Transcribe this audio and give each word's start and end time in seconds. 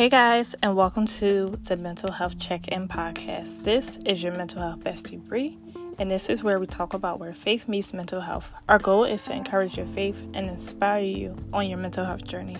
Hey 0.00 0.08
guys, 0.08 0.54
and 0.62 0.74
welcome 0.76 1.04
to 1.04 1.58
the 1.64 1.76
Mental 1.76 2.10
Health 2.10 2.38
Check 2.38 2.68
In 2.68 2.88
podcast. 2.88 3.64
This 3.64 3.98
is 4.06 4.22
your 4.22 4.32
mental 4.32 4.62
health 4.62 4.78
bestie 4.78 5.20
Bree, 5.20 5.58
and 5.98 6.10
this 6.10 6.30
is 6.30 6.42
where 6.42 6.58
we 6.58 6.64
talk 6.64 6.94
about 6.94 7.20
where 7.20 7.34
faith 7.34 7.68
meets 7.68 7.92
mental 7.92 8.22
health. 8.22 8.50
Our 8.66 8.78
goal 8.78 9.04
is 9.04 9.22
to 9.26 9.36
encourage 9.36 9.76
your 9.76 9.84
faith 9.84 10.26
and 10.32 10.48
inspire 10.48 11.02
you 11.02 11.36
on 11.52 11.68
your 11.68 11.76
mental 11.76 12.06
health 12.06 12.24
journey. 12.24 12.56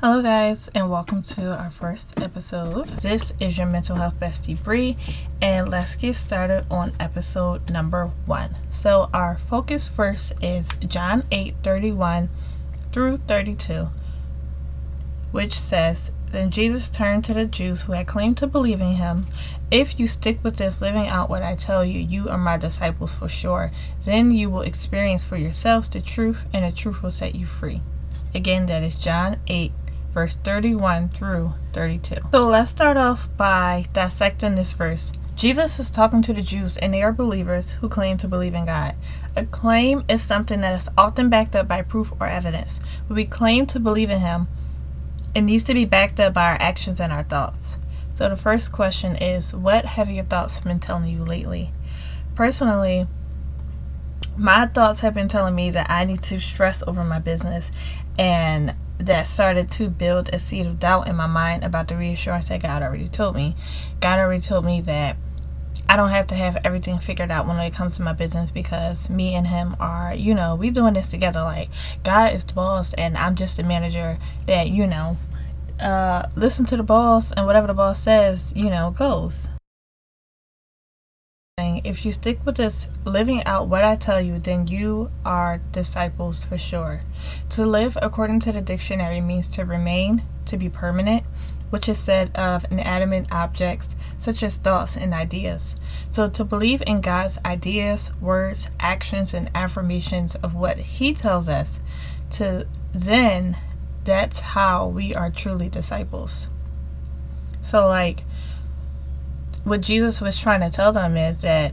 Hello, 0.00 0.22
guys, 0.22 0.68
and 0.74 0.90
welcome 0.90 1.22
to 1.22 1.56
our 1.56 1.70
first 1.70 2.18
episode. 2.20 2.88
This 2.98 3.32
is 3.40 3.56
your 3.56 3.68
mental 3.68 3.94
health 3.94 4.18
bestie 4.18 4.60
Bree, 4.60 4.96
and 5.40 5.70
let's 5.70 5.94
get 5.94 6.16
started 6.16 6.66
on 6.68 6.94
episode 6.98 7.70
number 7.70 8.10
one. 8.26 8.56
So, 8.70 9.08
our 9.14 9.38
focus 9.48 9.88
first 9.88 10.32
is 10.42 10.68
John 10.88 11.22
8 11.30 11.54
31 11.62 12.28
through 12.92 13.18
32, 13.28 13.88
which 15.32 15.58
says, 15.58 16.10
Then 16.30 16.50
Jesus 16.50 16.90
turned 16.90 17.24
to 17.24 17.34
the 17.34 17.46
Jews 17.46 17.82
who 17.82 17.92
had 17.92 18.06
claimed 18.06 18.36
to 18.38 18.46
believe 18.46 18.80
in 18.80 18.94
him. 18.94 19.26
If 19.70 20.00
you 20.00 20.08
stick 20.08 20.38
with 20.42 20.56
this, 20.56 20.82
living 20.82 21.06
out 21.06 21.30
what 21.30 21.42
I 21.42 21.54
tell 21.54 21.84
you, 21.84 22.00
you 22.00 22.28
are 22.28 22.38
my 22.38 22.56
disciples 22.56 23.14
for 23.14 23.28
sure. 23.28 23.70
Then 24.04 24.32
you 24.32 24.50
will 24.50 24.62
experience 24.62 25.24
for 25.24 25.36
yourselves 25.36 25.88
the 25.88 26.00
truth, 26.00 26.42
and 26.52 26.64
the 26.64 26.76
truth 26.76 27.02
will 27.02 27.10
set 27.10 27.34
you 27.34 27.46
free. 27.46 27.82
Again, 28.34 28.66
that 28.66 28.82
is 28.82 28.98
John 28.98 29.38
8, 29.46 29.72
verse 30.12 30.36
31 30.36 31.10
through 31.10 31.54
32. 31.72 32.16
So 32.32 32.48
let's 32.48 32.70
start 32.70 32.96
off 32.96 33.28
by 33.36 33.86
dissecting 33.92 34.54
this 34.54 34.72
verse. 34.72 35.12
Jesus 35.40 35.78
is 35.78 35.90
talking 35.90 36.20
to 36.22 36.34
the 36.34 36.42
Jews, 36.42 36.76
and 36.76 36.92
they 36.92 37.02
are 37.02 37.12
believers 37.12 37.72
who 37.72 37.88
claim 37.88 38.18
to 38.18 38.28
believe 38.28 38.54
in 38.54 38.66
God. 38.66 38.94
A 39.36 39.44
claim 39.44 40.04
is 40.08 40.22
something 40.22 40.60
that 40.62 40.74
is 40.74 40.88
often 40.98 41.28
backed 41.28 41.54
up 41.54 41.68
by 41.68 41.82
proof 41.82 42.12
or 42.20 42.26
evidence. 42.26 42.80
When 43.06 43.16
we 43.16 43.24
claim 43.24 43.66
to 43.66 43.78
believe 43.78 44.10
in 44.10 44.20
Him, 44.20 44.48
it 45.34 45.42
needs 45.42 45.64
to 45.64 45.74
be 45.74 45.84
backed 45.84 46.18
up 46.18 46.34
by 46.34 46.50
our 46.50 46.60
actions 46.60 47.00
and 47.00 47.12
our 47.12 47.22
thoughts. 47.22 47.76
So, 48.16 48.28
the 48.28 48.36
first 48.36 48.72
question 48.72 49.16
is 49.16 49.54
What 49.54 49.84
have 49.84 50.10
your 50.10 50.24
thoughts 50.24 50.58
been 50.60 50.80
telling 50.80 51.08
you 51.08 51.24
lately? 51.24 51.70
Personally, 52.34 53.06
my 54.36 54.66
thoughts 54.66 55.00
have 55.00 55.14
been 55.14 55.28
telling 55.28 55.54
me 55.54 55.70
that 55.70 55.90
I 55.90 56.04
need 56.04 56.22
to 56.24 56.40
stress 56.40 56.86
over 56.86 57.04
my 57.04 57.20
business, 57.20 57.70
and 58.18 58.74
that 58.98 59.26
started 59.26 59.70
to 59.72 59.88
build 59.88 60.28
a 60.32 60.38
seed 60.38 60.66
of 60.66 60.80
doubt 60.80 61.08
in 61.08 61.16
my 61.16 61.26
mind 61.26 61.64
about 61.64 61.88
the 61.88 61.96
reassurance 61.96 62.48
that 62.48 62.62
God 62.62 62.82
already 62.82 63.08
told 63.08 63.36
me. 63.36 63.54
God 64.00 64.18
already 64.18 64.42
told 64.42 64.64
me 64.64 64.80
that 64.82 65.16
I 65.90 65.96
don't 65.96 66.10
have 66.10 66.28
to 66.28 66.36
have 66.36 66.56
everything 66.64 67.00
figured 67.00 67.32
out 67.32 67.48
when 67.48 67.58
it 67.58 67.74
comes 67.74 67.96
to 67.96 68.02
my 68.02 68.12
business 68.12 68.52
because 68.52 69.10
me 69.10 69.34
and 69.34 69.44
him 69.44 69.74
are, 69.80 70.14
you 70.14 70.36
know, 70.36 70.54
we 70.54 70.70
doing 70.70 70.94
this 70.94 71.08
together. 71.08 71.42
Like 71.42 71.68
God 72.04 72.32
is 72.32 72.44
the 72.44 72.54
boss 72.54 72.94
and 72.94 73.18
I'm 73.18 73.34
just 73.34 73.58
a 73.58 73.64
manager 73.64 74.16
that, 74.46 74.68
you 74.68 74.86
know, 74.86 75.16
uh, 75.80 76.28
listen 76.36 76.64
to 76.66 76.76
the 76.76 76.84
boss 76.84 77.32
and 77.32 77.44
whatever 77.44 77.66
the 77.66 77.74
boss 77.74 78.00
says, 78.00 78.52
you 78.54 78.70
know, 78.70 78.94
goes. 78.96 79.48
If 81.58 82.04
you 82.04 82.12
stick 82.12 82.38
with 82.46 82.58
this, 82.58 82.86
living 83.04 83.42
out 83.42 83.66
what 83.66 83.82
I 83.82 83.96
tell 83.96 84.20
you, 84.20 84.38
then 84.38 84.68
you 84.68 85.10
are 85.24 85.60
disciples 85.72 86.44
for 86.44 86.56
sure. 86.56 87.00
To 87.50 87.66
live 87.66 87.98
according 88.00 88.38
to 88.40 88.52
the 88.52 88.60
dictionary 88.60 89.20
means 89.20 89.48
to 89.48 89.64
remain, 89.64 90.22
to 90.46 90.56
be 90.56 90.68
permanent, 90.68 91.24
which 91.70 91.88
is 91.88 91.98
said 91.98 92.34
of 92.36 92.64
inanimate 92.70 93.32
objects 93.32 93.96
such 94.20 94.42
as 94.42 94.58
thoughts 94.58 94.96
and 94.96 95.14
ideas. 95.14 95.74
So, 96.10 96.28
to 96.28 96.44
believe 96.44 96.82
in 96.86 97.00
God's 97.00 97.38
ideas, 97.42 98.10
words, 98.20 98.68
actions, 98.78 99.32
and 99.32 99.50
affirmations 99.54 100.34
of 100.34 100.54
what 100.54 100.76
He 100.76 101.14
tells 101.14 101.48
us, 101.48 101.80
to 102.32 102.66
then 102.92 103.56
that's 104.04 104.40
how 104.40 104.86
we 104.88 105.14
are 105.14 105.30
truly 105.30 105.70
disciples. 105.70 106.50
So, 107.62 107.88
like, 107.88 108.24
what 109.64 109.80
Jesus 109.80 110.20
was 110.20 110.38
trying 110.38 110.60
to 110.60 110.70
tell 110.70 110.92
them 110.92 111.16
is 111.16 111.38
that 111.38 111.72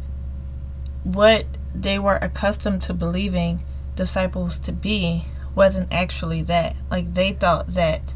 what 1.03 1.45
they 1.75 1.99
were 1.99 2.15
accustomed 2.15 2.81
to 2.83 2.93
believing 2.93 3.61
disciples 3.97 4.57
to 4.59 4.71
be 4.71 5.25
wasn't 5.53 5.91
actually 5.91 6.43
that. 6.43 6.77
Like, 6.89 7.13
they 7.13 7.33
thought 7.33 7.67
that 7.67 8.13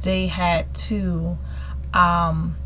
they 0.00 0.28
had 0.28 0.74
to 0.74 1.36
um, 1.92 2.56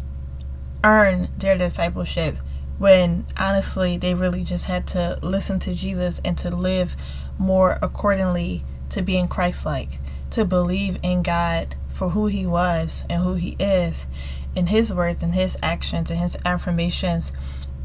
earn 0.85 1.29
their 1.39 1.59
discipleship 1.59 2.37
when 2.79 3.27
honestly 3.37 3.99
they 3.99 4.15
really 4.15 4.45
just 4.45 4.67
had 4.67 4.87
to 4.87 5.19
listen 5.23 5.59
to 5.59 5.75
Jesus 5.75 6.21
and 6.25 6.39
to 6.39 6.55
live 6.55 6.97
more 7.39 7.79
accordingly 7.83 8.63
to 8.91 9.03
being 9.03 9.29
Christ 9.29 9.67
like, 9.67 9.99
to 10.31 10.45
believe 10.45 10.99
in 11.03 11.23
God 11.23 11.75
for 11.93 12.11
who 12.11 12.27
He 12.27 12.47
was 12.47 13.05
and 13.11 13.23
who 13.23 13.35
He 13.35 13.57
is, 13.59 14.07
in 14.55 14.69
His 14.69 14.93
words 14.93 15.23
and 15.23 15.35
His 15.35 15.57
actions 15.63 16.11
and 16.11 16.21
His 16.21 16.37
affirmations 16.45 17.33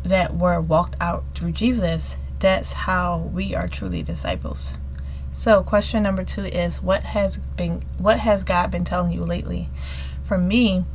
that 0.03 0.35
were 0.35 0.61
walked 0.61 0.95
out 1.01 1.23
through 1.33 1.51
Jesus. 1.51 2.17
That's 2.39 2.73
how 2.73 3.29
we 3.33 3.55
are 3.55 3.67
truly 3.67 4.03
disciples. 4.03 4.73
So, 5.31 5.63
question 5.63 6.03
number 6.03 6.23
two 6.23 6.45
is 6.45 6.81
what 6.81 7.01
has 7.01 7.37
been 7.37 7.83
what 7.97 8.19
has 8.19 8.43
God 8.43 8.69
been 8.69 8.83
telling 8.83 9.11
you 9.11 9.23
lately? 9.23 9.69
For 10.27 10.37
me, 10.37 10.85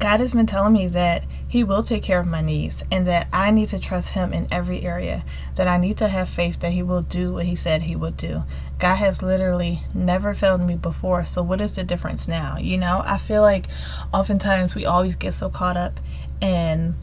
God 0.00 0.20
has 0.20 0.32
been 0.32 0.46
telling 0.46 0.72
me 0.72 0.86
that 0.88 1.24
He 1.46 1.62
will 1.62 1.82
take 1.82 2.02
care 2.02 2.20
of 2.20 2.26
my 2.26 2.40
needs 2.40 2.82
and 2.90 3.06
that 3.06 3.28
I 3.34 3.50
need 3.50 3.68
to 3.68 3.78
trust 3.78 4.10
Him 4.10 4.32
in 4.32 4.46
every 4.50 4.82
area, 4.82 5.24
that 5.56 5.68
I 5.68 5.76
need 5.76 5.98
to 5.98 6.08
have 6.08 6.30
faith 6.30 6.60
that 6.60 6.72
He 6.72 6.82
will 6.82 7.02
do 7.02 7.34
what 7.34 7.44
He 7.44 7.54
said 7.54 7.82
He 7.82 7.94
would 7.94 8.16
do. 8.16 8.44
God 8.78 8.96
has 8.96 9.22
literally 9.22 9.82
never 9.92 10.32
failed 10.32 10.62
me 10.62 10.76
before, 10.76 11.26
so 11.26 11.42
what 11.42 11.60
is 11.60 11.76
the 11.76 11.84
difference 11.84 12.26
now? 12.26 12.56
You 12.56 12.78
know, 12.78 13.02
I 13.04 13.18
feel 13.18 13.42
like 13.42 13.66
oftentimes 14.12 14.74
we 14.74 14.86
always 14.86 15.16
get 15.16 15.34
so 15.34 15.50
caught 15.50 15.76
up 15.76 16.00
in 16.40 16.94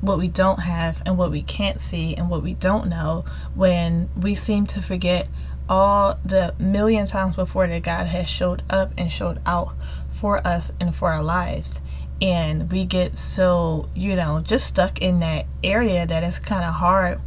what 0.00 0.18
we 0.18 0.26
don't 0.26 0.60
have 0.60 1.02
and 1.06 1.16
what 1.16 1.30
we 1.30 1.42
can't 1.42 1.78
see 1.78 2.16
and 2.16 2.28
what 2.28 2.42
we 2.42 2.54
don't 2.54 2.88
know 2.88 3.24
when 3.54 4.08
we 4.20 4.34
seem 4.34 4.66
to 4.66 4.82
forget 4.82 5.28
all 5.68 6.18
the 6.24 6.52
million 6.58 7.06
times 7.06 7.36
before 7.36 7.68
that 7.68 7.84
God 7.84 8.08
has 8.08 8.28
showed 8.28 8.64
up 8.68 8.92
and 8.98 9.12
showed 9.12 9.40
out 9.46 9.72
for 10.12 10.44
us 10.44 10.72
and 10.80 10.96
for 10.96 11.12
our 11.12 11.22
lives. 11.22 11.80
And 12.20 12.70
we 12.70 12.84
get 12.84 13.16
so, 13.16 13.88
you 13.94 14.14
know, 14.14 14.40
just 14.40 14.66
stuck 14.66 15.00
in 15.00 15.20
that 15.20 15.46
area 15.64 16.06
that 16.06 16.22
it's 16.22 16.38
kind 16.38 16.64
of 16.64 16.74
hard 16.74 17.20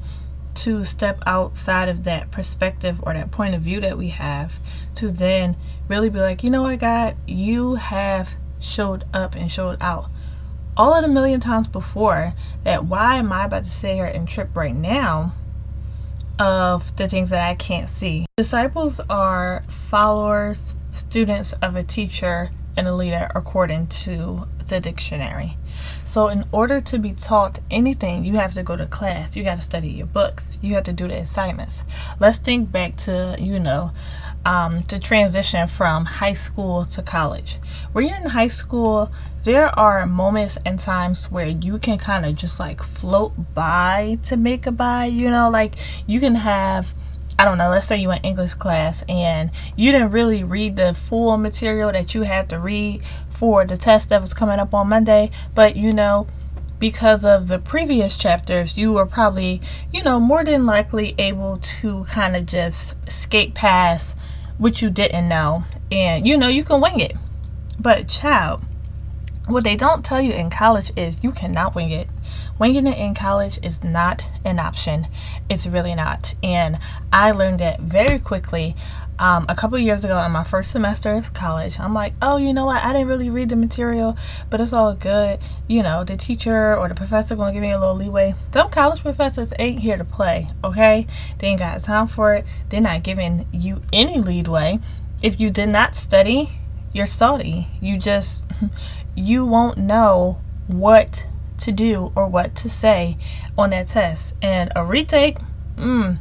to 0.55 0.83
step 0.83 1.19
outside 1.25 1.89
of 1.89 2.03
that 2.03 2.29
perspective 2.31 3.01
or 3.03 3.13
that 3.13 3.31
point 3.31 3.55
of 3.55 3.61
view 3.61 3.79
that 3.81 3.97
we 3.97 4.09
have 4.09 4.53
to 4.95 5.09
then 5.09 5.55
really 5.87 6.09
be 6.09 6.19
like, 6.19 6.43
you 6.43 6.49
know 6.49 6.63
what, 6.63 6.79
God, 6.79 7.15
you 7.27 7.75
have 7.75 8.29
showed 8.59 9.05
up 9.13 9.35
and 9.35 9.51
showed 9.51 9.77
out 9.81 10.09
all 10.77 10.93
of 10.93 11.01
the 11.03 11.07
million 11.07 11.39
times 11.39 11.67
before 11.67 12.33
that 12.63 12.85
why 12.85 13.17
am 13.17 13.31
I 13.31 13.45
about 13.45 13.63
to 13.65 13.69
sit 13.69 13.95
here 13.95 14.05
and 14.05 14.27
trip 14.27 14.55
right 14.55 14.75
now 14.75 15.33
of 16.39 16.95
the 16.97 17.07
things 17.07 17.29
that 17.29 17.47
I 17.47 17.55
can't 17.55 17.89
see. 17.89 18.25
Disciples 18.37 18.99
are 19.09 19.63
followers, 19.69 20.73
students 20.93 21.53
of 21.53 21.75
a 21.75 21.83
teacher 21.83 22.51
and 22.75 22.87
a 22.87 22.93
leader 22.93 23.29
according 23.35 23.87
to 23.87 24.47
the 24.67 24.79
dictionary. 24.79 25.57
So, 26.05 26.27
in 26.27 26.45
order 26.51 26.81
to 26.81 26.99
be 26.99 27.13
taught 27.13 27.59
anything, 27.69 28.23
you 28.23 28.35
have 28.35 28.53
to 28.53 28.63
go 28.63 28.75
to 28.75 28.85
class, 28.85 29.35
you 29.35 29.43
got 29.43 29.57
to 29.57 29.63
study 29.63 29.89
your 29.89 30.07
books, 30.07 30.59
you 30.61 30.75
have 30.75 30.83
to 30.83 30.93
do 30.93 31.07
the 31.07 31.17
assignments. 31.17 31.83
Let's 32.19 32.37
think 32.37 32.71
back 32.71 32.95
to, 32.97 33.35
you 33.39 33.59
know, 33.59 33.91
um, 34.45 34.83
to 34.83 34.99
transition 34.99 35.67
from 35.67 36.05
high 36.05 36.33
school 36.33 36.85
to 36.85 37.01
college. 37.01 37.57
When 37.91 38.07
you're 38.07 38.17
in 38.17 38.29
high 38.29 38.49
school, 38.49 39.11
there 39.43 39.77
are 39.77 40.05
moments 40.05 40.57
and 40.65 40.79
times 40.79 41.31
where 41.31 41.47
you 41.47 41.77
can 41.77 41.97
kind 41.97 42.25
of 42.25 42.35
just 42.35 42.59
like 42.59 42.81
float 42.81 43.33
by 43.53 44.17
to 44.23 44.37
make 44.37 44.65
a 44.65 44.71
by, 44.71 45.05
you 45.05 45.29
know, 45.29 45.49
like 45.49 45.75
you 46.07 46.19
can 46.19 46.35
have. 46.35 46.93
I 47.43 47.45
don't 47.45 47.57
know, 47.57 47.71
let's 47.71 47.87
say 47.87 47.97
you 47.97 48.09
in 48.09 48.19
English 48.19 48.53
class 48.53 49.03
and 49.09 49.51
you 49.75 49.91
didn't 49.91 50.11
really 50.11 50.45
read 50.45 50.77
the 50.77 50.93
full 50.93 51.35
material 51.35 51.91
that 51.91 52.15
you 52.15 52.21
had 52.21 52.47
to 52.51 52.57
read 52.57 53.01
for 53.31 53.65
the 53.65 53.75
test 53.75 54.07
that 54.07 54.21
was 54.21 54.33
coming 54.33 54.59
up 54.59 54.73
on 54.73 54.87
Monday, 54.87 55.29
but 55.53 55.75
you 55.75 55.91
know, 55.91 56.25
because 56.79 57.25
of 57.25 57.49
the 57.49 57.59
previous 57.59 58.15
chapters, 58.15 58.77
you 58.77 58.93
were 58.93 59.05
probably, 59.05 59.61
you 59.91 60.01
know, 60.01 60.21
more 60.21 60.45
than 60.45 60.65
likely 60.65 61.15
able 61.17 61.57
to 61.57 62.05
kind 62.05 62.37
of 62.37 62.45
just 62.45 62.95
skate 63.11 63.53
past 63.53 64.15
what 64.57 64.81
you 64.81 64.89
didn't 64.89 65.27
know 65.27 65.65
and 65.91 66.25
you 66.25 66.37
know 66.37 66.47
you 66.47 66.63
can 66.63 66.79
wing 66.79 67.01
it. 67.01 67.17
But 67.77 68.07
child 68.07 68.63
what 69.47 69.63
they 69.63 69.75
don't 69.75 70.05
tell 70.05 70.21
you 70.21 70.31
in 70.31 70.49
college 70.49 70.91
is 70.95 71.21
you 71.21 71.31
cannot 71.31 71.75
wing 71.75 71.91
it. 71.91 72.07
Winging 72.59 72.87
it 72.87 72.97
in 72.97 73.13
college 73.13 73.59
is 73.61 73.83
not 73.83 74.29
an 74.45 74.59
option. 74.59 75.07
It's 75.49 75.67
really 75.67 75.95
not. 75.95 76.33
And 76.41 76.79
i 77.11 77.31
learned 77.31 77.59
that 77.59 77.81
very 77.81 78.19
quickly 78.19 78.75
um, 79.19 79.45
a 79.47 79.55
couple 79.55 79.77
years 79.77 80.03
ago 80.03 80.23
in 80.23 80.31
my 80.31 80.43
first 80.43 80.71
semester 80.71 81.13
of 81.13 81.33
college. 81.33 81.79
I'm 81.79 81.93
like 81.93 82.13
oh 82.21 82.37
you 82.37 82.53
know 82.53 82.65
what? 82.65 82.83
I 82.83 82.93
didn't 82.93 83.09
really 83.09 83.29
read 83.29 83.49
the 83.49 83.57
material 83.57 84.17
but 84.49 84.61
it's 84.61 84.71
all 84.71 84.93
good. 84.93 85.39
You 85.67 85.83
know 85.83 86.05
the 86.05 86.15
teacher 86.15 86.77
or 86.77 86.87
the 86.87 86.95
professor 86.95 87.35
gonna 87.35 87.51
give 87.51 87.61
me 87.61 87.71
a 87.71 87.79
little 87.79 87.95
leeway. 87.95 88.35
Them 88.51 88.69
college 88.69 89.01
professors 89.01 89.51
ain't 89.59 89.79
here 89.79 89.97
to 89.97 90.05
play 90.05 90.47
okay? 90.63 91.05
They 91.39 91.47
ain't 91.47 91.59
got 91.59 91.83
time 91.83 92.07
for 92.07 92.33
it. 92.33 92.45
They're 92.69 92.79
not 92.79 93.03
giving 93.03 93.45
you 93.51 93.81
any 93.91 94.19
leeway. 94.19 94.79
if 95.21 95.39
you 95.39 95.49
did 95.49 95.69
not 95.69 95.95
study, 95.95 96.49
you're 96.93 97.07
salty. 97.07 97.67
You 97.81 97.97
just, 97.97 98.43
you 99.15 99.45
won't 99.45 99.77
know 99.77 100.41
what 100.67 101.25
to 101.59 101.71
do 101.71 102.11
or 102.15 102.27
what 102.27 102.55
to 102.55 102.69
say 102.69 103.17
on 103.57 103.71
that 103.71 103.87
test. 103.87 104.35
And 104.41 104.71
a 104.75 104.83
retake, 104.83 105.37
mmm, 105.75 106.17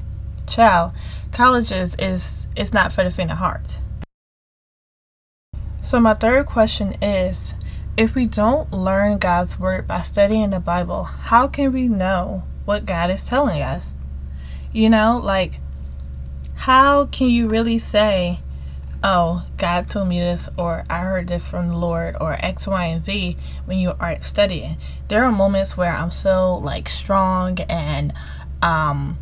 child, 0.46 0.92
colleges 1.32 1.96
is, 1.98 2.46
is 2.56 2.72
not 2.72 2.92
for 2.92 3.04
the 3.04 3.10
faint 3.10 3.30
of 3.30 3.38
heart. 3.38 3.78
So 5.80 5.98
my 5.98 6.14
third 6.14 6.46
question 6.46 6.94
is, 7.02 7.54
if 7.96 8.14
we 8.14 8.24
don't 8.26 8.72
learn 8.72 9.18
God's 9.18 9.58
word 9.58 9.86
by 9.86 10.02
studying 10.02 10.50
the 10.50 10.60
Bible, 10.60 11.04
how 11.04 11.48
can 11.48 11.72
we 11.72 11.88
know 11.88 12.44
what 12.64 12.86
God 12.86 13.10
is 13.10 13.24
telling 13.24 13.60
us? 13.60 13.96
You 14.72 14.88
know, 14.88 15.20
like, 15.22 15.60
how 16.54 17.06
can 17.06 17.28
you 17.28 17.48
really 17.48 17.78
say, 17.78 18.40
oh, 19.04 19.44
God 19.56 19.90
told 19.90 20.08
me 20.08 20.20
this, 20.20 20.48
or 20.56 20.84
I 20.88 21.00
heard 21.00 21.28
this 21.28 21.46
from 21.46 21.68
the 21.68 21.76
Lord, 21.76 22.16
or 22.20 22.36
X, 22.44 22.66
Y, 22.66 22.84
and 22.84 23.04
Z 23.04 23.36
when 23.64 23.78
you 23.78 23.92
are 23.98 24.20
studying? 24.22 24.76
There 25.08 25.24
are 25.24 25.32
moments 25.32 25.76
where 25.76 25.92
I'm 25.92 26.10
so 26.10 26.56
like 26.56 26.88
strong 26.88 27.58
and 27.60 28.12
um 28.62 29.18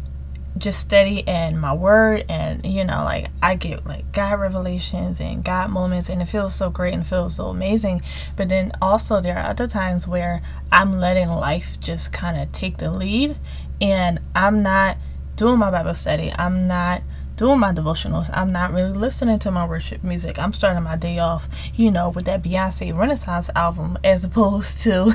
just 0.58 0.80
steady 0.80 1.20
in 1.20 1.58
my 1.58 1.72
word 1.72 2.24
and 2.28 2.66
you 2.66 2.84
know 2.84 3.04
like 3.04 3.28
i 3.40 3.54
get 3.54 3.86
like 3.86 4.10
god 4.12 4.38
revelations 4.38 5.20
and 5.20 5.44
god 5.44 5.70
moments 5.70 6.08
and 6.08 6.20
it 6.20 6.26
feels 6.26 6.54
so 6.54 6.68
great 6.68 6.92
and 6.92 7.06
feels 7.06 7.36
so 7.36 7.46
amazing 7.46 8.00
but 8.36 8.48
then 8.48 8.72
also 8.82 9.20
there 9.20 9.38
are 9.38 9.48
other 9.48 9.66
times 9.66 10.08
where 10.08 10.42
i'm 10.72 10.98
letting 10.98 11.28
life 11.28 11.78
just 11.78 12.12
kind 12.12 12.36
of 12.36 12.50
take 12.52 12.78
the 12.78 12.90
lead 12.90 13.36
and 13.80 14.18
i'm 14.34 14.62
not 14.62 14.96
doing 15.36 15.58
my 15.58 15.70
bible 15.70 15.94
study 15.94 16.32
i'm 16.36 16.66
not 16.66 17.00
doing 17.40 17.58
my 17.58 17.72
devotionals 17.72 18.30
i'm 18.32 18.52
not 18.52 18.72
really 18.72 18.92
listening 18.92 19.38
to 19.38 19.50
my 19.50 19.66
worship 19.66 20.04
music 20.04 20.38
i'm 20.38 20.52
starting 20.52 20.82
my 20.82 20.96
day 20.96 21.18
off 21.18 21.48
you 21.74 21.90
know 21.90 22.08
with 22.08 22.26
that 22.26 22.42
beyonce 22.42 22.96
renaissance 22.96 23.50
album 23.56 23.98
as 24.04 24.22
opposed 24.24 24.80
to 24.80 25.12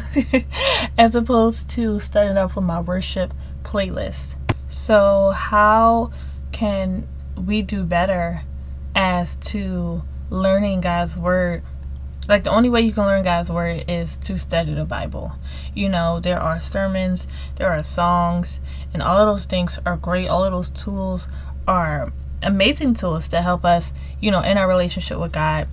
as 0.97 1.15
opposed 1.15 1.69
to 1.69 1.99
starting 1.99 2.37
off 2.37 2.55
with 2.55 2.65
my 2.65 2.81
worship 2.81 3.33
playlist 3.63 4.35
so, 4.75 5.29
how 5.29 6.11
can 6.51 7.07
we 7.37 7.61
do 7.61 7.85
better 7.85 8.41
as 8.93 9.37
to 9.37 10.03
learning 10.29 10.81
God's 10.81 11.17
word? 11.17 11.63
Like, 12.27 12.43
the 12.43 12.51
only 12.51 12.69
way 12.69 12.81
you 12.81 12.91
can 12.91 13.05
learn 13.05 13.23
God's 13.23 13.49
word 13.49 13.85
is 13.87 14.17
to 14.17 14.37
study 14.37 14.73
the 14.73 14.83
Bible. 14.83 15.31
You 15.73 15.87
know, 15.87 16.19
there 16.19 16.39
are 16.39 16.59
sermons, 16.59 17.25
there 17.55 17.71
are 17.71 17.83
songs, 17.83 18.59
and 18.93 19.01
all 19.01 19.17
of 19.17 19.33
those 19.33 19.45
things 19.45 19.79
are 19.85 19.95
great. 19.95 20.27
All 20.27 20.43
of 20.43 20.51
those 20.51 20.71
tools 20.71 21.29
are 21.67 22.11
amazing 22.43 22.93
tools 22.93 23.27
to 23.29 23.41
help 23.41 23.65
us, 23.65 23.93
you 24.19 24.31
know, 24.31 24.41
in 24.41 24.57
our 24.57 24.67
relationship 24.67 25.19
with 25.19 25.31
God 25.31 25.67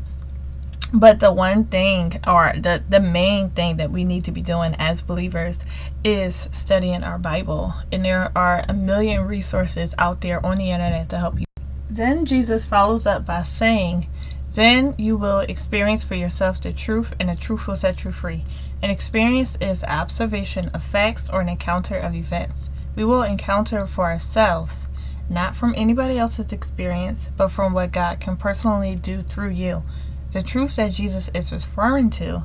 but 0.95 1.21
the 1.21 1.33
one 1.33 1.65
thing, 1.65 2.21
or 2.27 2.53
the, 2.55 2.83
the 2.87 3.01
main 3.01 3.51
thing 3.51 3.79
that 3.79 3.91
we 3.91 4.05
need 4.05 4.25
to 4.25 4.31
be 4.31 4.43
doing 4.43 4.75
as 4.79 5.01
believers 5.01 5.65
is 6.05 6.49
studying 6.53 7.03
our 7.03 7.19
Bible. 7.19 7.75
And 7.91 8.05
there 8.05 8.31
are 8.37 8.65
a 8.69 8.75
million 8.75 9.23
resources 9.23 9.95
out 9.97 10.21
there 10.21 10.45
on 10.45 10.59
the 10.59 10.71
internet 10.71 11.09
to 11.09 11.19
help 11.19 11.41
you. 11.41 11.47
Then 11.89 12.27
Jesus 12.27 12.67
follows 12.67 13.07
up 13.07 13.25
by 13.25 13.43
saying, 13.43 14.07
Then 14.53 14.95
you 14.99 15.17
will 15.17 15.41
experience 15.41 16.05
for 16.05 16.15
yourselves 16.15 16.61
the 16.61 16.75
truth, 16.75 17.15
and 17.19 17.31
the 17.31 17.37
truth 17.37 17.67
will 17.67 17.77
set 17.77 18.05
you 18.05 18.13
free. 18.13 18.45
An 18.83 18.91
experience 18.91 19.57
is 19.63 19.85
observation 19.85 20.69
of 20.69 20.85
facts 20.85 21.31
or 21.31 21.41
an 21.41 21.49
encounter 21.49 21.97
of 21.97 22.15
events. 22.15 22.69
We 22.97 23.05
will 23.05 23.23
encounter 23.23 23.87
for 23.87 24.05
ourselves, 24.05 24.89
not 25.33 25.57
from 25.57 25.75
anybody 25.77 26.19
else's 26.19 26.53
experience, 26.53 27.29
but 27.37 27.49
from 27.49 27.73
what 27.73 27.91
God 27.91 28.21
can 28.21 28.37
personally 28.37 28.95
do 28.95 29.23
through 29.23 29.51
you. 29.51 29.83
The 30.31 30.43
truth 30.43 30.77
that 30.77 30.93
Jesus 30.93 31.31
is 31.35 31.53
referring 31.53 32.11
to 32.11 32.45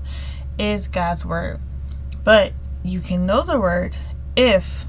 is 0.58 0.88
God's 0.88 1.26
word. 1.26 1.60
But 2.24 2.54
you 2.84 3.00
can 3.00 3.26
know 3.26 3.44
the 3.44 3.60
word 3.60 3.98
if, 4.36 4.86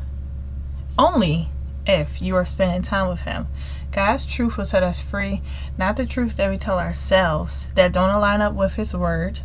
only 0.99 1.49
if 1.87 2.23
you 2.23 2.37
are 2.37 2.45
spending 2.45 2.83
time 2.83 3.09
with 3.09 3.23
Him. 3.23 3.49
God's 3.91 4.25
truth 4.25 4.57
will 4.57 4.65
set 4.65 4.83
us 4.83 5.01
free, 5.01 5.43
not 5.77 5.97
the 5.97 6.07
truth 6.07 6.37
that 6.37 6.51
we 6.51 6.59
tell 6.59 6.79
ourselves 6.79 7.67
that 7.75 7.93
don't 7.93 8.11
align 8.11 8.43
up 8.43 8.55
with 8.55 8.75
His 8.75 8.95
word, 8.95 9.41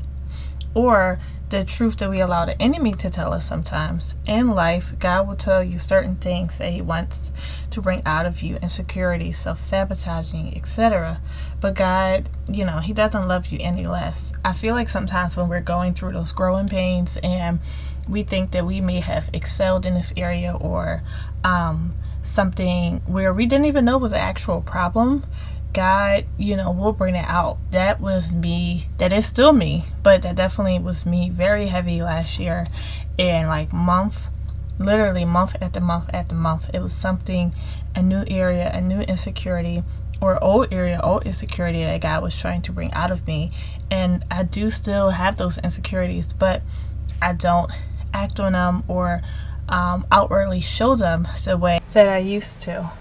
or 0.74 1.20
the 1.50 1.64
truth 1.64 1.98
that 1.98 2.10
we 2.10 2.20
allow 2.20 2.46
the 2.46 2.60
enemy 2.60 2.94
to 2.94 3.10
tell 3.12 3.32
us 3.32 3.48
sometimes. 3.48 4.16
In 4.26 4.48
life, 4.48 4.94
God 4.98 5.28
will 5.28 5.36
tell 5.36 5.64
you 5.64 5.78
certain 5.78 6.16
things 6.16 6.58
that 6.58 6.72
He 6.72 6.82
wants 6.82 7.32
to 7.70 7.82
bring 7.82 8.02
out 8.06 8.26
of 8.26 8.42
you 8.42 8.58
insecurity, 8.58 9.32
self 9.32 9.62
sabotaging, 9.62 10.58
etc. 10.58 11.22
But 11.62 11.76
God, 11.76 12.28
you 12.52 12.66
know, 12.66 12.80
He 12.80 12.92
doesn't 12.92 13.28
love 13.28 13.48
you 13.48 13.60
any 13.62 13.86
less. 13.86 14.34
I 14.44 14.54
feel 14.54 14.74
like 14.74 14.90
sometimes 14.90 15.38
when 15.38 15.48
we're 15.48 15.62
going 15.62 15.94
through 15.94 16.14
those 16.14 16.32
growing 16.32 16.68
pains 16.68 17.18
and 17.22 17.60
we 18.10 18.24
think 18.24 18.52
that 18.52 18.66
we 18.66 18.82
may 18.82 19.00
have 19.00 19.30
excelled 19.32 19.86
in 19.86 19.94
this 19.94 20.12
area 20.18 20.56
or 20.60 21.04
um, 21.44 21.94
something 22.24 23.02
where 23.06 23.32
we 23.32 23.46
didn't 23.46 23.66
even 23.66 23.86
know 23.86 23.98
was 23.98 24.14
an 24.14 24.20
actual 24.20 24.62
problem 24.62 25.24
God, 25.74 26.26
you 26.38 26.56
know, 26.56 26.72
will 26.72 26.94
bring 26.94 27.16
it 27.16 27.26
out. 27.28 27.58
That 27.72 28.00
was 28.00 28.34
me. 28.34 28.88
That 29.00 29.12
is 29.12 29.26
still 29.26 29.54
me, 29.54 29.86
but 30.04 30.22
that 30.22 30.36
definitely 30.36 30.80
was 30.80 31.06
me 31.06 31.30
very 31.30 31.68
heavy 31.68 32.02
last 32.02 32.40
year. 32.40 32.68
And 33.18 33.48
like 33.48 33.74
month, 33.74 34.18
literally 34.80 35.26
month 35.26 35.56
after 35.62 35.82
month 35.82 36.10
after 36.14 36.36
month, 36.36 36.70
it 36.74 36.82
was 36.82 36.94
something, 36.94 37.54
a 37.96 38.02
new 38.02 38.24
area, 38.28 38.72
a 38.74 38.82
new 38.82 39.02
insecurity, 39.02 39.84
or 40.22 40.42
old 40.44 40.72
area, 40.72 41.00
old 41.04 41.26
insecurity 41.26 41.84
that 41.84 42.02
God 42.02 42.24
was 42.24 42.36
trying 42.36 42.62
to 42.64 42.72
bring 42.72 42.94
out 42.94 43.12
of 43.12 43.28
me. 43.28 43.52
And 43.92 44.24
I 44.32 44.44
do 44.44 44.70
still 44.70 45.10
have 45.10 45.38
those 45.38 45.58
insecurities, 45.58 46.32
but 46.34 46.62
I 47.22 47.34
don't 47.34 47.72
act 48.14 48.40
on 48.40 48.54
them 48.54 48.84
or 48.88 49.22
um, 49.68 50.06
outwardly 50.12 50.62
show 50.62 50.96
them 50.96 51.28
the 51.46 51.58
way 51.58 51.80
that 51.94 52.08
I 52.08 52.20
used 52.20 52.62
to. 52.62 52.92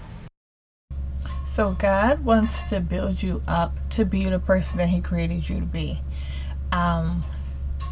So 1.53 1.73
God 1.73 2.25
wants 2.25 2.63
to 2.63 2.79
build 2.79 3.21
you 3.21 3.43
up 3.47 3.77
to 3.91 4.05
be 4.05 4.27
the 4.27 4.39
person 4.39 4.79
that 4.79 4.89
He 4.89 5.01
created 5.01 5.47
you 5.47 5.59
to 5.59 5.65
be. 5.67 6.01
Um, 6.71 7.23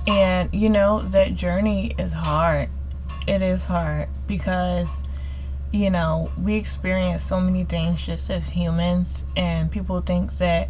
and 0.08 0.50
you 0.52 0.68
know 0.68 1.04
that 1.04 1.36
journey 1.36 1.94
is 1.96 2.12
hard. 2.12 2.70
It 3.28 3.44
is 3.44 3.66
hard 3.66 4.10
because 4.26 5.04
you 5.72 5.92
know 5.92 6.32
we 6.42 6.56
experience 6.56 7.22
so 7.22 7.40
many 7.40 7.64
things 7.64 8.04
just 8.04 8.32
as 8.32 8.50
humans, 8.50 9.26
and 9.38 9.72
people 9.72 10.02
think 10.02 10.40
that 10.40 10.68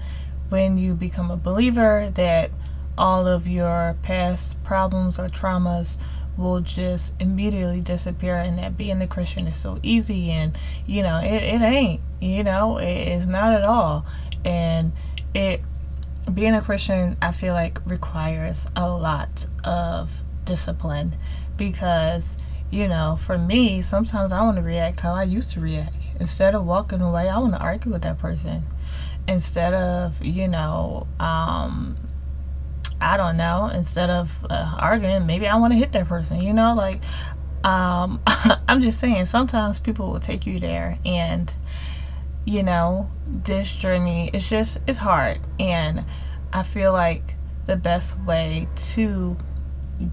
when 0.49 0.75
you 0.77 0.93
become 0.93 1.31
a 1.31 1.37
believer 1.37 2.11
that 2.15 2.51
all 2.97 3.25
of 3.25 3.47
your 3.47 3.95
past 4.01 4.61
problems 4.65 5.17
or 5.17 5.29
traumas 5.29 5.97
will 6.37 6.61
just 6.61 7.13
immediately 7.21 7.81
disappear 7.81 8.35
and 8.35 8.57
that 8.57 8.77
being 8.77 9.01
a 9.01 9.07
christian 9.07 9.47
is 9.47 9.57
so 9.57 9.79
easy 9.83 10.31
and 10.31 10.57
you 10.85 11.03
know 11.03 11.17
it, 11.17 11.43
it 11.43 11.61
ain't 11.61 12.01
you 12.21 12.43
know, 12.43 12.77
it's 12.77 13.25
not 13.25 13.53
at 13.53 13.63
all. 13.63 14.05
And 14.45 14.93
it 15.33 15.61
being 16.31 16.53
a 16.53 16.61
Christian, 16.61 17.17
I 17.21 17.31
feel 17.31 17.53
like 17.53 17.79
requires 17.85 18.67
a 18.75 18.87
lot 18.87 19.47
of 19.63 20.11
discipline 20.45 21.15
because 21.57 22.37
you 22.69 22.87
know, 22.87 23.19
for 23.21 23.37
me, 23.37 23.81
sometimes 23.81 24.31
I 24.31 24.41
want 24.43 24.55
to 24.55 24.63
react 24.63 25.01
how 25.01 25.13
I 25.13 25.23
used 25.23 25.51
to 25.53 25.59
react. 25.59 25.95
Instead 26.21 26.55
of 26.55 26.65
walking 26.65 27.01
away, 27.01 27.27
I 27.27 27.37
want 27.37 27.51
to 27.53 27.59
argue 27.59 27.91
with 27.91 28.03
that 28.03 28.17
person. 28.17 28.63
Instead 29.27 29.73
of, 29.73 30.23
you 30.23 30.47
know, 30.47 31.05
um, 31.19 31.97
I 33.01 33.17
don't 33.17 33.37
know, 33.37 33.69
instead 33.73 34.09
of 34.09 34.45
uh, 34.49 34.75
arguing, 34.77 35.25
maybe 35.25 35.47
I 35.47 35.55
want 35.57 35.73
to 35.73 35.77
hit 35.77 35.91
that 35.93 36.07
person, 36.07 36.41
you 36.41 36.53
know, 36.53 36.73
like, 36.73 37.01
um, 37.63 38.21
I'm 38.67 38.81
just 38.81 38.99
saying, 38.99 39.25
sometimes 39.25 39.79
people 39.79 40.11
will 40.11 40.19
take 40.19 40.45
you 40.45 40.59
there 40.59 40.97
and 41.05 41.53
you 42.45 42.63
know, 42.63 43.09
this 43.27 43.71
journey 43.71 44.29
is 44.33 44.47
just 44.47 44.79
it's 44.87 44.97
hard. 44.97 45.39
And 45.59 46.05
I 46.51 46.63
feel 46.63 46.91
like 46.91 47.35
the 47.65 47.75
best 47.75 48.19
way 48.21 48.67
to 48.93 49.37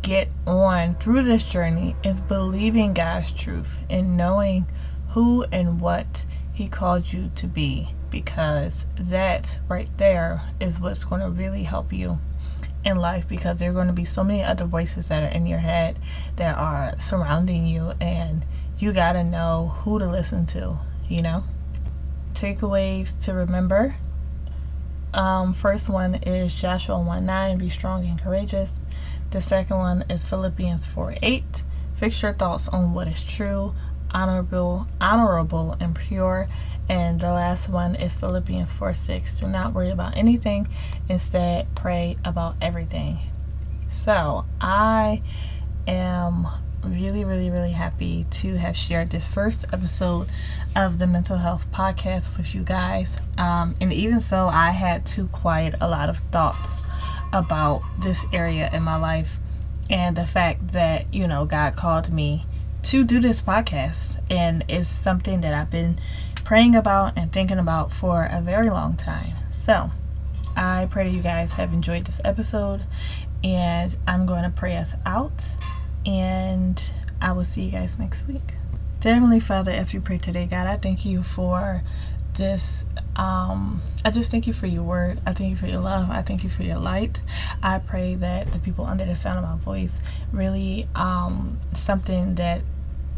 get 0.03 0.29
on 0.47 0.95
through 0.97 1.23
this 1.23 1.43
journey 1.43 1.97
is 2.03 2.21
believing 2.21 2.93
God's 2.93 3.31
truth 3.31 3.79
and 3.89 4.17
knowing 4.17 4.67
who 5.11 5.45
and 5.51 5.81
what 5.81 6.27
he 6.53 6.69
called 6.69 7.13
you 7.13 7.31
to 7.37 7.47
be 7.47 7.95
because 8.11 8.87
that 8.99 9.59
right 9.69 9.91
there 9.97 10.43
is 10.61 10.79
what's 10.79 11.05
going 11.05 11.21
to 11.23 11.31
really 11.31 11.63
help 11.63 11.93
you 11.93 12.19
in 12.85 12.97
life 12.97 13.27
because 13.29 13.59
there 13.59 13.71
are 13.71 13.75
going 13.75 13.87
to 13.89 13.93
be 13.93 14.05
so 14.05 14.23
many 14.23 14.43
other 14.43 14.65
voices 14.65 15.09
that 15.09 15.23
are 15.23 15.35
in 15.35 15.47
your 15.47 15.59
head 15.59 15.99
that 16.37 16.57
are 16.57 16.99
surrounding 16.99 17.67
you 17.67 17.93
and 18.01 18.45
you 18.79 18.93
got 18.93 19.13
to 19.13 19.25
know 19.25 19.75
who 19.83 19.99
to 19.99 20.07
listen 20.07 20.47
to, 20.47 20.79
you 21.09 21.21
know? 21.23 21.45
takeaways 22.39 23.19
to 23.25 23.35
remember. 23.35 23.97
Um, 25.13 25.55
first 25.55 25.89
one 25.89 26.17
is 26.17 26.55
Joshua 26.55 27.01
1 27.01 27.27
9, 27.27 27.59
be 27.59 27.69
strong 27.69 28.05
and 28.07 28.21
courageous. 28.21 28.81
The 29.31 29.41
second 29.41 29.79
one 29.79 30.05
is 30.09 30.25
Philippians 30.25 30.87
4 30.87 31.17
8. 31.21 31.65
Fix 31.97 32.23
your 32.23 32.33
thoughts 32.33 32.69
on 32.69 32.95
what 32.95 33.09
is 33.09 33.25
true, 33.25 33.75
honorable, 34.11 34.87
honorable 35.01 35.77
and 35.81 35.95
pure. 35.95 36.49
And 36.89 37.21
the 37.21 37.33
last 37.33 37.69
one 37.69 37.95
is 37.95 38.17
Philippians 38.17 38.73
4 38.73 38.95
6. 38.95 39.39
Do 39.39 39.47
not 39.47 39.75
worry 39.75 39.91
about 39.91 40.17
anything, 40.17 40.69
instead, 41.09 41.67
pray 41.75 42.17
about 42.25 42.57
everything. 42.63 43.19
So, 43.89 44.47
I 44.61 45.23
am 45.87 46.47
really, 46.83 47.25
really, 47.25 47.51
really 47.51 47.73
happy 47.73 48.27
to 48.31 48.57
have 48.57 48.77
shared 48.77 49.11
this 49.11 49.29
first 49.29 49.65
episode 49.73 50.29
of 50.75 50.99
the 50.99 51.07
Mental 51.07 51.37
Health 51.37 51.71
Podcast 51.71 52.37
with 52.37 52.55
you 52.55 52.63
guys. 52.63 53.17
Um, 53.37 53.75
and 53.81 53.93
even 53.93 54.21
so, 54.21 54.49
I 54.49 54.71
had 54.71 55.05
to 55.07 55.27
quiet 55.29 55.75
a 55.81 55.89
lot 55.89 56.09
of 56.09 56.19
thoughts 56.31 56.81
about 57.33 57.83
this 58.01 58.25
area 58.33 58.71
in 58.73 58.83
my 58.83 58.97
life 58.97 59.39
and 59.91 60.17
the 60.17 60.27
fact 60.27 60.69
that, 60.69 61.13
you 61.13 61.27
know, 61.27 61.45
God 61.45 61.77
called 61.77 62.13
me 62.13 62.47
to 62.85 63.05
do 63.05 63.21
this 63.21 63.43
podcast. 63.43 64.21
And 64.31 64.65
it's 64.69 64.89
something 64.89 65.41
that 65.41 65.55
I've 65.55 65.71
been 65.71 65.99
praying 66.45 66.75
about 66.75 67.17
and 67.17 67.33
thinking 67.33 67.59
about 67.59 67.93
for 67.93 68.29
a 68.31 68.41
very 68.41 68.71
long 68.71 68.97
time. 68.97 69.35
So, 69.51 69.91
I 70.57 70.89
pray 70.91 71.05
that 71.05 71.13
you 71.13 71.23
guys 71.23 71.55
have 71.55 71.73
enjoyed 71.73 72.05
this 72.05 72.21
episode, 72.25 72.83
and 73.45 73.97
I'm 74.07 74.27
going 74.27 74.43
to 74.43 74.51
pray 74.51 74.77
us 74.77 74.95
out 75.07 75.57
and 76.05 76.83
I 77.21 77.33
will 77.33 77.45
see 77.45 77.63
you 77.63 77.71
guys 77.71 77.99
next 77.99 78.27
week. 78.27 78.55
Dear 79.01 79.15
Heavenly 79.15 79.41
Father, 79.41 79.71
as 79.71 79.93
we 79.93 80.01
pray 80.01 80.19
today, 80.19 80.47
God, 80.47 80.67
I 80.67 80.77
thank 80.77 81.05
you 81.05 81.23
for 81.23 81.83
this. 82.39 82.85
Um, 83.17 83.83
I 84.05 84.11
just 84.11 84.31
thank 84.31 84.47
you 84.47 84.53
for 84.55 84.67
your 84.67 84.83
word. 84.83 85.21
I 85.27 85.35
thank 85.35 85.51
you 85.51 85.57
for 85.57 85.67
your 85.67 85.81
love. 85.81 86.11
I 86.11 86.23
thank 86.23 86.43
you 86.45 86.49
for 86.49 86.63
your 86.63 86.79
light. 86.79 87.21
I 87.63 87.79
pray 87.79 88.15
that 88.15 88.53
the 88.53 88.59
people 88.59 88.87
under 88.87 89.05
the 89.05 89.17
sound 89.17 89.39
of 89.39 89.45
my 89.45 89.57
voice 89.57 90.01
really 90.33 90.89
um, 90.95 91.61
something 91.75 92.37
that 92.37 92.63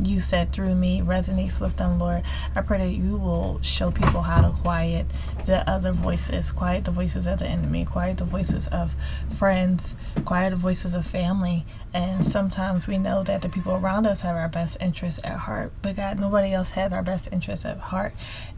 you 0.06 0.20
said 0.20 0.52
through 0.52 0.74
me 0.74 1.00
resonates 1.00 1.60
with 1.60 1.76
them, 1.76 1.98
Lord. 1.98 2.22
I 2.54 2.60
pray 2.60 2.78
that 2.78 2.94
you 2.94 3.16
will 3.16 3.60
show 3.62 3.90
people 3.90 4.22
how 4.22 4.40
to 4.40 4.50
quiet 4.50 5.06
the 5.44 5.68
other 5.68 5.92
voices, 5.92 6.52
quiet 6.52 6.84
the 6.84 6.90
voices 6.90 7.26
of 7.26 7.38
the 7.40 7.46
enemy, 7.46 7.84
quiet 7.84 8.18
the 8.18 8.24
voices 8.24 8.68
of 8.68 8.94
friends, 9.36 9.96
quiet 10.24 10.50
the 10.50 10.56
voices 10.56 10.94
of 10.94 11.06
family. 11.06 11.64
And 11.92 12.24
sometimes 12.24 12.86
we 12.86 12.98
know 12.98 13.22
that 13.24 13.42
the 13.42 13.48
people 13.48 13.72
around 13.72 14.06
us 14.06 14.20
have 14.20 14.36
our 14.36 14.48
best 14.48 14.76
interests 14.80 15.20
at 15.24 15.38
heart, 15.38 15.72
but 15.82 15.96
God, 15.96 16.20
nobody 16.20 16.52
else 16.52 16.70
has 16.70 16.92
our 16.92 17.02
best 17.02 17.28
interests 17.32 17.64
at 17.64 17.78
heart 17.78 18.14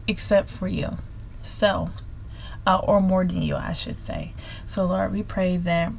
except 0.07 0.49
for 0.49 0.67
you. 0.67 0.97
So, 1.41 1.89
uh, 2.65 2.79
or 2.83 3.01
more 3.01 3.25
than 3.25 3.41
you, 3.41 3.55
I 3.55 3.73
should 3.73 3.97
say. 3.97 4.33
So, 4.65 4.85
Lord, 4.85 5.11
we 5.11 5.23
pray 5.23 5.57
that 5.57 5.91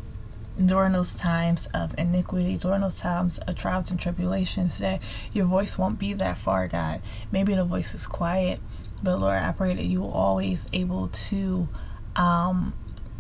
during 0.63 0.93
those 0.93 1.15
times 1.15 1.67
of 1.75 1.95
iniquity, 1.99 2.57
during 2.57 2.83
those 2.83 3.01
times 3.01 3.39
of 3.39 3.57
trials 3.57 3.91
and 3.91 3.99
tribulations, 3.99 4.79
that 4.79 5.01
your 5.33 5.47
voice 5.47 5.77
won't 5.77 5.99
be 5.99 6.13
that 6.15 6.39
far, 6.39 6.69
God. 6.69 7.03
Maybe 7.33 7.55
the 7.55 7.65
voice 7.65 7.95
is 7.95 8.07
quiet, 8.07 8.61
but 9.03 9.19
Lord, 9.19 9.43
I 9.43 9.53
pray 9.53 9.75
that 9.75 9.85
you 9.85 10.01
will 10.01 10.13
always 10.13 10.67
able 10.73 11.09
to 11.09 11.69
um, 12.17 12.75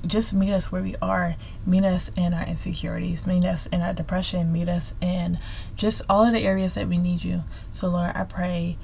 just 0.06 0.32
meet 0.32 0.52
us 0.52 0.70
where 0.70 0.82
we 0.82 0.94
are, 1.02 1.36
meet 1.66 1.84
us 1.84 2.10
in 2.16 2.34
our 2.34 2.46
insecurities, 2.46 3.26
meet 3.26 3.44
us 3.44 3.66
in 3.66 3.80
our 3.80 3.92
depression, 3.92 4.52
meet 4.52 4.68
us 4.68 4.94
in 5.00 5.38
just 5.76 6.02
all 6.08 6.24
of 6.24 6.32
the 6.32 6.40
areas 6.40 6.74
that 6.74 6.88
we 6.88 6.98
need 6.98 7.24
you. 7.24 7.42
So, 7.72 7.88
Lord, 7.88 8.12
I 8.14 8.24
pray 8.24 8.76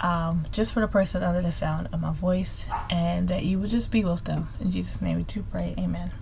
um, 0.00 0.46
just 0.52 0.72
for 0.72 0.80
the 0.80 0.88
person 0.88 1.22
under 1.22 1.42
the 1.42 1.52
sound 1.52 1.88
of 1.92 2.00
my 2.00 2.12
voice 2.12 2.64
and 2.90 3.28
that 3.28 3.44
you 3.44 3.58
would 3.58 3.70
just 3.70 3.90
be 3.90 4.04
with 4.04 4.24
them. 4.24 4.48
In 4.60 4.70
Jesus' 4.70 5.02
name 5.02 5.16
we 5.16 5.24
do 5.24 5.44
pray. 5.50 5.74
Amen. 5.78 6.12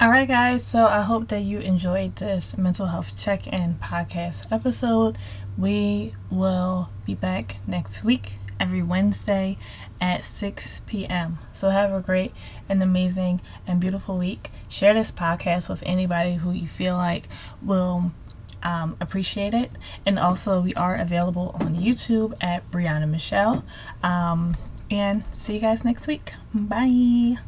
All 0.00 0.10
right, 0.10 0.28
guys. 0.28 0.64
So 0.64 0.86
I 0.86 1.02
hope 1.02 1.26
that 1.28 1.40
you 1.40 1.58
enjoyed 1.58 2.14
this 2.14 2.56
mental 2.56 2.86
health 2.86 3.14
check 3.18 3.48
in 3.48 3.80
podcast 3.82 4.46
episode. 4.52 5.18
We 5.56 6.14
will 6.30 6.90
be 7.04 7.16
back 7.16 7.56
next 7.66 8.04
week, 8.04 8.34
every 8.60 8.80
Wednesday 8.80 9.58
at 10.00 10.24
6 10.24 10.82
p.m. 10.86 11.40
So 11.52 11.70
have 11.70 11.92
a 11.92 12.00
great 12.00 12.32
and 12.68 12.80
amazing 12.80 13.40
and 13.66 13.80
beautiful 13.80 14.16
week. 14.18 14.50
Share 14.68 14.94
this 14.94 15.10
podcast 15.10 15.68
with 15.68 15.82
anybody 15.84 16.34
who 16.34 16.52
you 16.52 16.68
feel 16.68 16.94
like 16.94 17.28
will 17.60 18.12
um, 18.62 18.96
appreciate 19.00 19.52
it. 19.52 19.72
And 20.06 20.16
also, 20.16 20.60
we 20.60 20.74
are 20.74 20.94
available 20.94 21.56
on 21.58 21.74
YouTube 21.74 22.34
at 22.40 22.70
Briyanna 22.70 23.10
Michelle. 23.10 23.64
Um, 24.04 24.54
and 24.92 25.24
see 25.32 25.54
you 25.54 25.60
guys 25.60 25.84
next 25.84 26.06
week. 26.06 26.34
Bye. 26.54 27.38